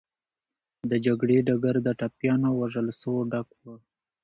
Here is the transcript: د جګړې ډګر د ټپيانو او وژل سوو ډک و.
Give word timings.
د 0.89 0.91
جګړې 1.05 1.37
ډګر 1.47 1.75
د 1.83 1.87
ټپيانو 1.99 2.45
او 2.51 2.55
وژل 2.61 2.87
سوو 3.01 3.21
ډک 3.31 3.47
و. 3.61 3.65